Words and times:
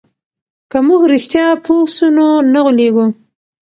که 0.71 0.77
موږ 0.87 1.01
رښتیا 1.13 1.47
پوه 1.65 1.85
سو 1.95 2.05
نو 2.15 2.27
نه 2.53 2.59
غولېږو. 2.65 3.05